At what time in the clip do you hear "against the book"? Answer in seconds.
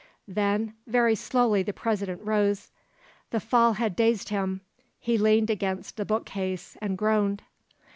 5.51-6.25